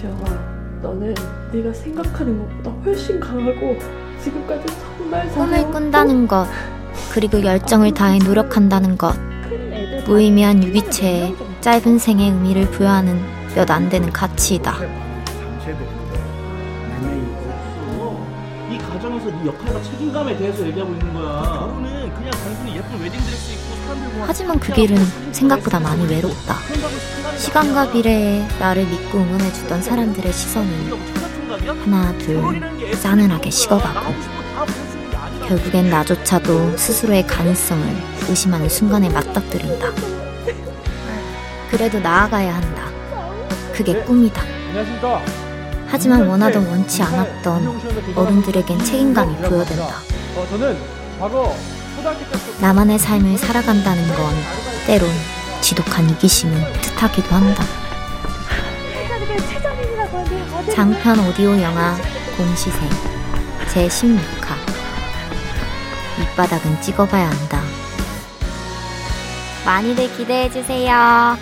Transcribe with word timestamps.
재영아 0.00 0.78
너는 0.82 1.14
네가 1.52 1.72
생각하는 1.72 2.38
것보다 2.38 2.70
훨씬 2.84 3.18
강하고 3.18 3.76
지금까지 4.22 4.66
정말 4.96 5.28
꿈을 5.30 5.70
꾼다는 5.70 6.28
것, 6.28 6.46
그리고 7.12 7.42
열정을 7.42 7.92
다해 7.94 8.18
노력한다는 8.18 8.96
것, 8.98 9.14
무의미한 10.06 10.62
유기체에. 10.62 11.34
짧은 11.60 11.98
생의 11.98 12.30
의미를 12.30 12.70
부여하는 12.70 13.20
몇 13.56 13.68
안 13.70 13.88
되는 13.88 14.10
가치이다. 14.12 14.76
이 18.70 18.78
가정에서 18.78 19.26
네 19.30 19.46
역할과 19.46 19.82
책임감에 19.82 20.36
대해서 20.36 20.66
얘기하고 20.66 20.92
있는 20.92 21.14
거야. 21.14 21.42
결혼은 21.42 22.14
그냥 22.14 22.30
단순히 22.30 22.76
예쁜 22.76 23.00
웨딩드레스 23.00 23.52
입고 23.52 23.76
사람들 23.86 24.10
보고 24.12 24.24
하지만 24.26 24.58
그 24.60 24.72
길은 24.72 24.96
생각보다 25.32 25.80
많이 25.80 26.06
외롭다. 26.06 26.54
시간과 27.38 27.92
비례해 27.92 28.46
나를 28.58 28.84
믿고 28.86 29.18
응원해주던 29.18 29.80
사람들의 29.82 30.32
시선은 30.32 31.08
하나, 31.84 32.12
둘, 32.18 32.60
싸늘하게 32.96 33.50
식어가고 33.50 34.12
결국엔 35.46 35.88
나조차도 35.88 36.76
스스로의 36.76 37.26
가능성을 37.26 37.86
의심하는 38.28 38.68
순간에 38.68 39.08
맞닥뜨린다. 39.08 39.86
그래도 41.70 42.00
나아가야 42.00 42.54
한다. 42.56 42.82
그게 43.72 43.94
꿈이다. 44.02 44.42
하지만 45.86 46.26
원하던 46.26 46.66
원치 46.66 47.02
않았던 47.02 48.14
어른들에겐 48.14 48.84
책임감이 48.84 49.36
부여된다. 49.36 49.94
나만의 52.60 52.98
삶을 52.98 53.38
살아간다는 53.38 54.06
건 54.08 54.34
때론 54.86 55.08
지독한 55.68 56.08
이기심을 56.08 56.72
뜻하기도 56.80 57.28
한다. 57.28 57.62
장편 60.74 61.18
오디오 61.28 61.60
영화 61.60 61.94
곰시생 62.38 62.88
제16화 63.74 64.56
밑바닥은 66.18 66.80
찍어봐야 66.80 67.28
한다. 67.28 67.60
많이들 69.66 70.10
기대해주세요. 70.16 71.36